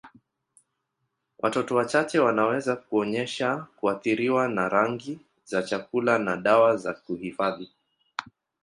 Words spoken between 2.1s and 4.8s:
wanaweza kuonyesha kuathiriwa na